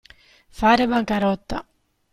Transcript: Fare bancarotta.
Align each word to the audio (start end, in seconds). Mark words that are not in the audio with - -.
Fare 0.59 0.87
bancarotta. 0.87 1.63